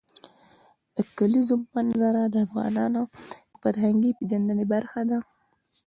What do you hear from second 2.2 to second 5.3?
د افغانانو د فرهنګي پیژندنې برخه ده.